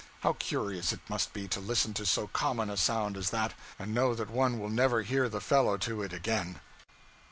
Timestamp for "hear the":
5.03-5.39